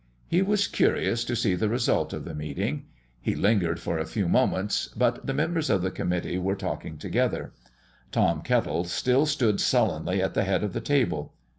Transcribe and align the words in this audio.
He 0.27 0.41
was 0.41 0.67
curious 0.67 1.23
to 1.25 1.35
see 1.35 1.53
the 1.53 1.69
result 1.69 2.11
of 2.11 2.25
the 2.25 2.33
meeting. 2.33 2.87
He 3.21 3.35
lingered 3.35 3.79
for 3.79 3.99
a 3.99 4.05
few 4.07 4.27
moments, 4.27 4.87
but 4.97 5.23
the 5.27 5.33
members 5.35 5.69
of 5.69 5.83
the 5.83 5.91
committee 5.91 6.39
were 6.39 6.55
talking 6.55 6.97
together. 6.97 7.53
Tom 8.11 8.41
Kettle 8.41 8.85
still 8.85 9.27
stood 9.27 9.61
sullenly 9.61 10.19
at 10.19 10.33
the 10.33 10.43
head 10.43 10.63
of 10.63 10.73
the 10.73 10.81
table. 10.81 11.35